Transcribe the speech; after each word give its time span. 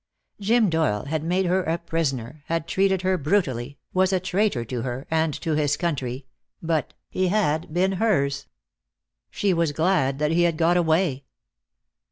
Jim 0.39 0.67
Doyle 0.67 1.05
had 1.05 1.23
made 1.23 1.45
her 1.45 1.61
a 1.61 1.77
prisoner, 1.77 2.41
had 2.47 2.67
treated 2.67 3.03
her 3.03 3.19
brutally, 3.19 3.77
was 3.93 4.11
a 4.11 4.19
traitor 4.19 4.65
to 4.65 4.81
her 4.81 5.05
and 5.11 5.31
to 5.41 5.53
his 5.53 5.77
country, 5.77 6.25
but 6.59 6.95
he 7.07 7.27
had 7.27 7.71
been 7.71 7.91
hers. 7.91 8.47
She 9.29 9.53
was 9.53 9.71
glad 9.73 10.17
that 10.17 10.31
he 10.31 10.41
had 10.41 10.57
got 10.57 10.75
away. 10.75 11.25